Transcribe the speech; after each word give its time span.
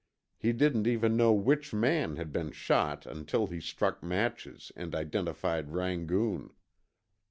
He 0.35 0.51
didn't 0.51 0.87
even 0.87 1.15
know 1.15 1.31
which 1.31 1.75
man 1.75 2.15
had 2.15 2.31
been 2.33 2.51
shot 2.53 3.05
until 3.05 3.45
he 3.45 3.61
struck 3.61 4.01
matches 4.01 4.71
and 4.75 4.95
identified 4.95 5.71
Rangoon. 5.73 6.51